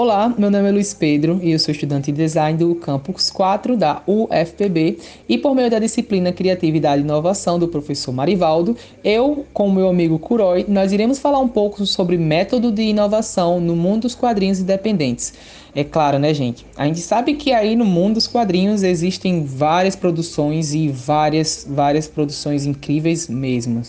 [0.00, 3.74] Olá, meu nome é Luiz Pedro e eu sou estudante de design do campus 4
[3.74, 9.68] da UFPB e por meio da disciplina Criatividade e Inovação do professor Marivaldo, eu, com
[9.68, 14.14] meu amigo Kuroi, nós iremos falar um pouco sobre método de inovação no mundo dos
[14.14, 15.32] quadrinhos independentes.
[15.74, 16.66] É claro, né, gente?
[16.76, 22.06] A gente sabe que aí no mundo dos quadrinhos existem várias produções e várias, várias
[22.06, 23.82] produções incríveis mesmo.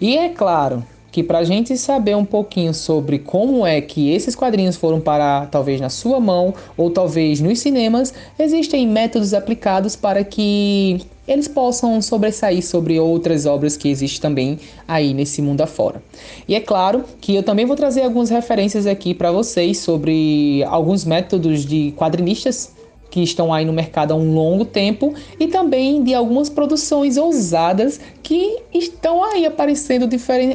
[0.00, 4.34] E é claro, que para a gente saber um pouquinho sobre como é que esses
[4.34, 10.22] quadrinhos foram parar, talvez na sua mão ou talvez nos cinemas, existem métodos aplicados para
[10.22, 16.02] que eles possam sobressair sobre outras obras que existem também aí nesse mundo afora.
[16.48, 21.04] E é claro que eu também vou trazer algumas referências aqui para vocês sobre alguns
[21.04, 22.72] métodos de quadrinistas
[23.10, 28.00] que estão aí no mercado há um longo tempo e também de algumas produções ousadas
[28.30, 30.08] que estão aí aparecendo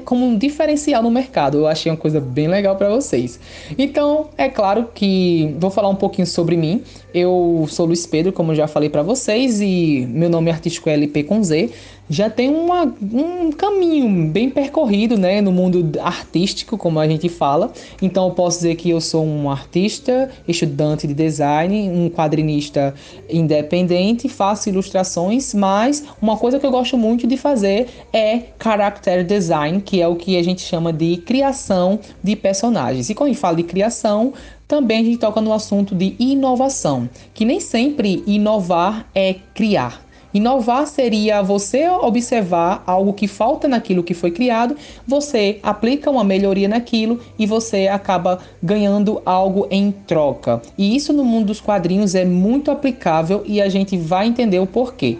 [0.06, 1.58] como um diferencial no mercado.
[1.58, 3.38] Eu achei uma coisa bem legal para vocês.
[3.78, 6.82] Então, é claro que vou falar um pouquinho sobre mim.
[7.14, 11.24] Eu sou Luiz Pedro, como já falei para vocês, e meu nome artístico é LP
[11.24, 11.70] com Z
[12.10, 17.74] já tem uma, um caminho bem percorrido né, no mundo artístico, como a gente fala.
[18.02, 22.94] Então eu posso dizer que eu sou um artista, estudante de design, um quadrinista
[23.30, 27.65] independente, faço ilustrações, mas uma coisa que eu gosto muito de fazer
[28.14, 33.10] é character design, que é o que a gente chama de criação de personagens.
[33.10, 34.34] E quando a gente fala de criação,
[34.68, 40.06] também a gente toca no assunto de inovação, que nem sempre inovar é criar.
[40.36, 44.76] Inovar seria você observar algo que falta naquilo que foi criado,
[45.08, 50.62] você aplica uma melhoria naquilo e você acaba ganhando algo em troca.
[50.78, 54.68] E isso no mundo dos quadrinhos é muito aplicável e a gente vai entender o
[54.68, 55.20] porquê.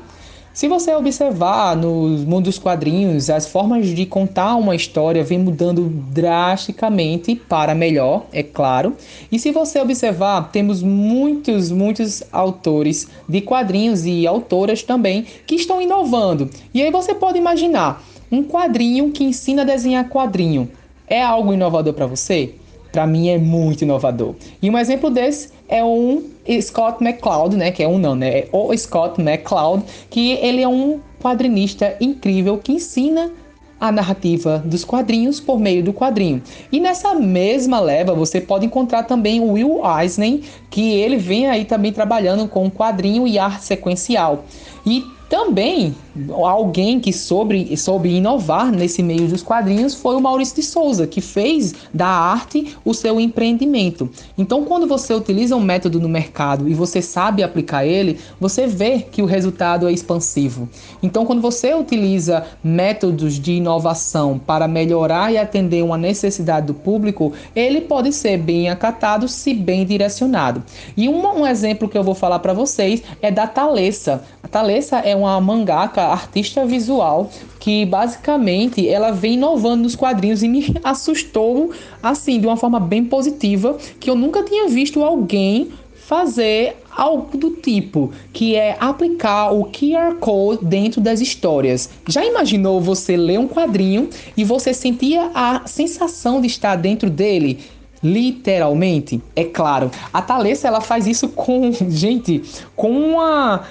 [0.56, 5.90] Se você observar no mundo dos quadrinhos, as formas de contar uma história vem mudando
[5.90, 8.96] drasticamente para melhor, é claro.
[9.30, 15.82] E se você observar, temos muitos, muitos autores de quadrinhos e autoras também que estão
[15.82, 16.50] inovando.
[16.74, 18.02] E aí você pode imaginar
[18.32, 20.72] um quadrinho que ensina a desenhar quadrinho.
[21.06, 22.56] É algo inovador para você?
[22.96, 24.36] Para mim é muito inovador.
[24.62, 26.24] E um exemplo desse é um
[26.62, 27.70] Scott McCloud, né?
[27.70, 28.40] Que é um não, né?
[28.40, 33.34] É o Scott McCloud, que ele é um quadrinista incrível que ensina
[33.82, 36.42] a narrativa dos quadrinhos por meio do quadrinho.
[36.72, 40.40] E nessa mesma leva você pode encontrar também o Will Eisner,
[40.70, 44.46] que ele vem aí também trabalhando com quadrinho e arte sequencial.
[44.86, 45.96] E também,
[46.32, 51.20] alguém que soube, soube inovar nesse meio dos quadrinhos foi o Maurício de Souza, que
[51.20, 54.10] fez da arte o seu empreendimento.
[54.38, 59.00] Então, quando você utiliza um método no mercado e você sabe aplicar ele, você vê
[59.00, 60.70] que o resultado é expansivo.
[61.02, 67.34] Então, quando você utiliza métodos de inovação para melhorar e atender uma necessidade do público,
[67.56, 70.64] ele pode ser bem acatado se bem direcionado.
[70.96, 74.24] E um, um exemplo que eu vou falar para vocês é da Thalessa.
[74.44, 80.48] A Thalessa é uma mangaka, artista visual, que basicamente ela vem inovando nos quadrinhos e
[80.48, 81.72] me assustou
[82.02, 85.72] assim, de uma forma bem positiva, que eu nunca tinha visto alguém
[86.06, 91.90] fazer algo do tipo, que é aplicar o QR Code dentro das histórias.
[92.08, 97.60] Já imaginou você ler um quadrinho e você sentia a sensação de estar dentro dele?
[98.04, 99.90] Literalmente, é claro.
[100.14, 102.44] A Thalessa ela faz isso com, gente,
[102.76, 103.64] com uma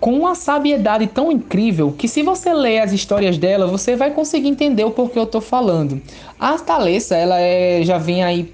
[0.00, 4.48] com uma sabiedade tão incrível que se você ler as histórias dela, você vai conseguir
[4.48, 6.00] entender o porquê eu tô falando.
[6.38, 8.52] A Thalessa, ela é, já vem aí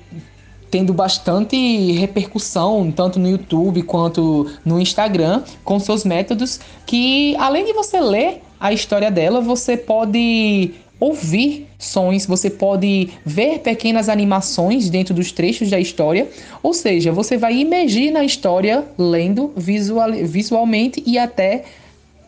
[0.71, 7.72] tendo bastante repercussão, tanto no YouTube quanto no Instagram, com seus métodos, que além de
[7.72, 15.12] você ler a história dela, você pode ouvir sons, você pode ver pequenas animações dentro
[15.12, 16.28] dos trechos da história,
[16.62, 21.65] ou seja, você vai imergir na história lendo visual, visualmente e até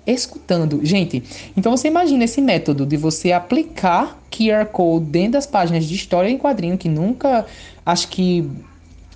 [0.07, 0.81] escutando.
[0.85, 1.23] Gente,
[1.57, 6.29] então você imagina esse método de você aplicar QR Code dentro das páginas de história
[6.29, 7.45] em quadrinho que nunca
[7.85, 8.49] acho que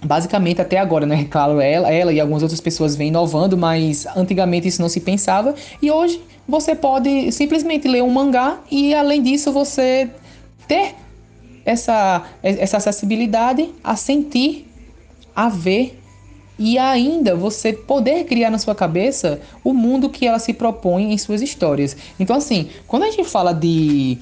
[0.05, 1.27] basicamente até agora, né?
[1.31, 5.55] Claro, ela, ela e algumas outras pessoas vêm inovando, mas antigamente isso não se pensava
[5.81, 10.11] e hoje você pode simplesmente ler um mangá e além disso você
[10.67, 10.95] ter
[11.65, 14.67] essa, essa acessibilidade a sentir,
[15.37, 15.99] a ver
[16.59, 21.19] e ainda você poder criar na sua cabeça o mundo que ela se propõe em
[21.19, 21.97] suas histórias.
[22.19, 24.19] Então assim, quando a gente fala de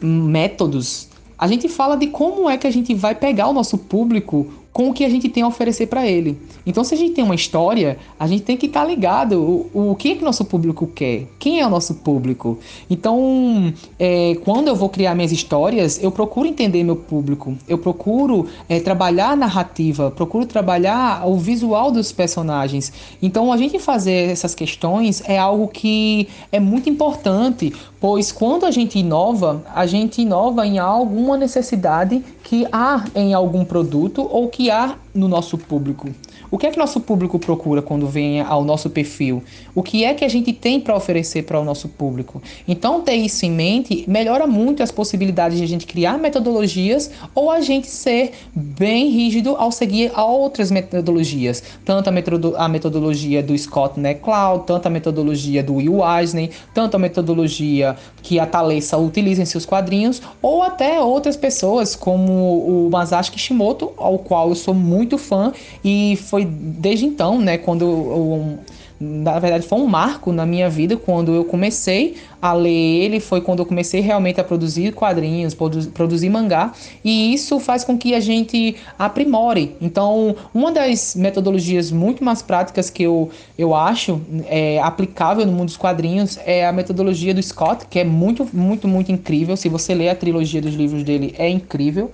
[0.00, 4.52] métodos, a gente fala de como é que a gente vai pegar o nosso público
[4.78, 6.38] com o que a gente tem a oferecer para ele.
[6.64, 9.90] Então, se a gente tem uma história, a gente tem que estar tá ligado o,
[9.90, 12.56] o que é que nosso público quer, quem é o nosso público.
[12.88, 18.46] Então, é, quando eu vou criar minhas histórias, eu procuro entender meu público, eu procuro
[18.68, 22.92] é, trabalhar a narrativa, procuro trabalhar o visual dos personagens.
[23.20, 28.70] Então, a gente fazer essas questões é algo que é muito importante, pois quando a
[28.70, 34.67] gente inova, a gente inova em alguma necessidade que há em algum produto ou que
[34.70, 36.08] há no nosso público.
[36.50, 39.42] O que é que nosso público procura quando vem ao nosso perfil?
[39.74, 42.40] O que é que a gente tem para oferecer para o nosso público?
[42.66, 47.50] Então, ter isso em mente melhora muito as possibilidades de a gente criar metodologias ou
[47.50, 51.62] a gente ser bem rígido ao seguir outras metodologias.
[51.84, 56.96] Tanto a, metodo a metodologia do Scott McCloud, tanto a metodologia do Will Eisner, tanto
[56.96, 62.90] a metodologia que a Thalessa utiliza em seus quadrinhos, ou até outras pessoas como o
[62.90, 65.52] Masashi Kishimoto, ao qual eu sou muito fã
[65.84, 68.58] e foi desde então, né, quando eu,
[69.00, 73.40] na verdade foi um marco na minha vida quando eu comecei a ler ele, foi
[73.40, 76.72] quando eu comecei realmente a produzir quadrinhos, produzir mangá,
[77.04, 79.76] e isso faz com que a gente aprimore.
[79.80, 85.66] Então, uma das metodologias muito mais práticas que eu, eu acho é, aplicável no mundo
[85.66, 89.56] dos quadrinhos é a metodologia do Scott, que é muito, muito, muito incrível.
[89.56, 92.12] Se você ler a trilogia dos livros dele, é incrível.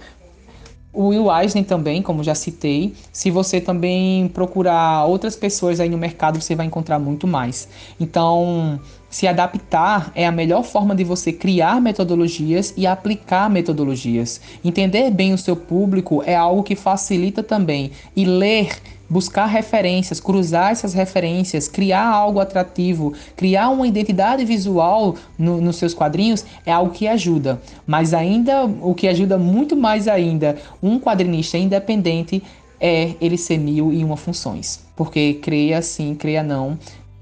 [0.95, 2.95] O Will Eisner também, como já citei.
[3.13, 7.69] Se você também procurar outras pessoas aí no mercado, você vai encontrar muito mais.
[7.99, 8.79] Então,
[9.11, 14.41] se adaptar é a melhor forma de você criar metodologias e aplicar metodologias.
[14.65, 17.91] Entender bem o seu público é algo que facilita também.
[18.15, 18.71] E ler
[19.09, 25.95] buscar referências, cruzar essas referências, criar algo atrativo, criar uma identidade visual no, nos seus
[25.95, 27.61] quadrinhos é algo que ajuda.
[27.87, 32.43] Mas ainda, o que ajuda muito mais ainda um quadrinista independente
[32.81, 34.85] é ele ser mil e uma funções.
[34.97, 36.79] Porque creia sim, creia não,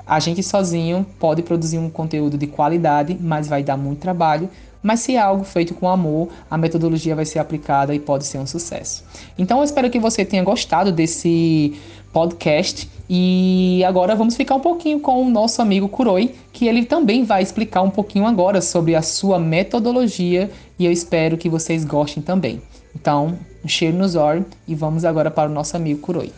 [0.07, 4.49] a gente sozinho pode produzir um conteúdo de qualidade, mas vai dar muito trabalho,
[4.83, 8.39] mas se é algo feito com amor, a metodologia vai ser aplicada e pode ser
[8.39, 9.05] um sucesso.
[9.39, 11.75] Então eu espero que você tenha gostado desse
[12.13, 17.25] podcast e agora vamos ficar um pouquinho com o nosso amigo Kuroi, que ele também
[17.25, 22.23] vai explicar um pouquinho agora sobre a sua metodologia e eu espero que vocês gostem
[22.23, 22.61] também.
[22.95, 26.33] Então, um cheiro nos olhos e vamos agora para o nosso amigo Kuroi.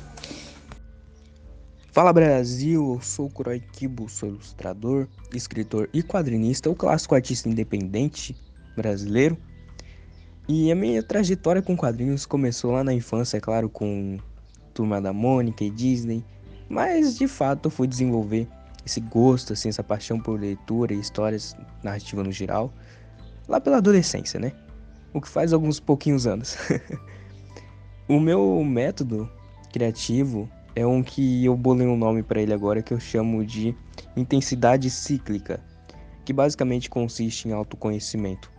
[1.95, 7.49] Fala Brasil, eu sou o Kuroi Kibo, sou ilustrador, escritor e quadrinista, o clássico artista
[7.49, 8.37] independente
[8.75, 9.39] brasileiro.
[10.49, 14.19] E a minha trajetória com quadrinhos começou lá na infância, é claro, com
[14.75, 16.25] Turma da Mônica e Disney,
[16.69, 18.49] mas de fato eu fui desenvolver
[18.85, 22.75] esse gosto, assim, essa paixão por leitura e histórias narrativas no geral,
[23.47, 24.51] lá pela adolescência, né?
[25.13, 26.57] O que faz alguns pouquinhos anos.
[28.09, 29.31] o meu método
[29.73, 33.75] criativo é um que eu bolei um nome para ele agora que eu chamo de
[34.17, 35.61] intensidade cíclica,
[36.25, 38.51] que basicamente consiste em autoconhecimento.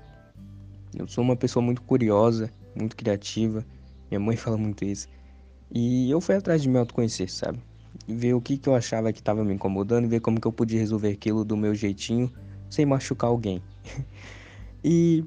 [0.98, 3.66] Eu sou uma pessoa muito curiosa, muito criativa,
[4.10, 5.10] minha mãe fala muito isso,
[5.72, 7.60] e eu fui atrás de me autoconhecer, sabe?
[8.08, 10.80] Ver o que, que eu achava que estava me incomodando ver como que eu podia
[10.80, 12.32] resolver aquilo do meu jeitinho
[12.70, 13.62] sem machucar alguém.
[14.84, 15.24] e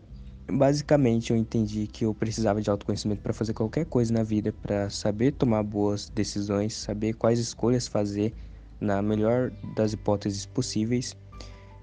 [0.51, 4.89] Basicamente, eu entendi que eu precisava de autoconhecimento para fazer qualquer coisa na vida, para
[4.89, 8.33] saber tomar boas decisões, saber quais escolhas fazer
[8.81, 11.15] na melhor das hipóteses possíveis.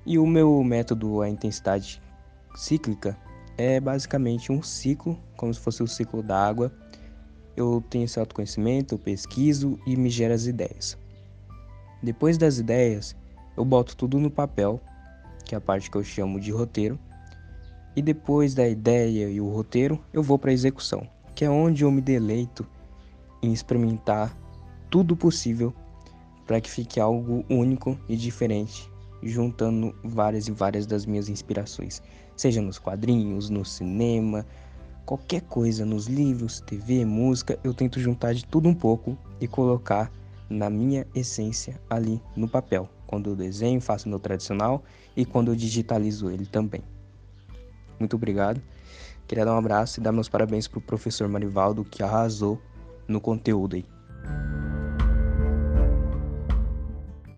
[0.04, 2.02] E o meu método, a intensidade
[2.56, 3.16] cíclica,
[3.56, 6.74] é basicamente um ciclo, como se fosse o ciclo da água.
[7.56, 10.98] Eu tenho esse autoconhecimento, eu pesquiso e me gera as ideias.
[12.02, 13.16] Depois das ideias,
[13.56, 14.82] eu boto tudo no papel,
[15.46, 17.00] que é a parte que eu chamo de roteiro
[17.96, 21.84] e depois da ideia e o roteiro, eu vou para a execução, que é onde
[21.84, 22.66] eu me deleito
[23.42, 24.36] em experimentar
[24.90, 25.74] tudo possível
[26.46, 28.90] para que fique algo único e diferente,
[29.24, 32.02] juntando várias e várias das minhas inspirações,
[32.36, 34.46] seja nos quadrinhos, no cinema,
[35.06, 40.12] qualquer coisa, nos livros, TV, música, eu tento juntar de tudo um pouco e colocar
[40.50, 42.90] na minha essência ali no papel.
[43.08, 44.84] Quando eu desenho, faço meu tradicional
[45.16, 46.84] e quando eu digitalizo ele também.
[48.00, 48.62] Muito obrigado.
[49.28, 52.62] Queria dar um abraço e dar meus parabéns pro professor Marivaldo que arrasou
[53.08, 53.95] no conteúdo aí.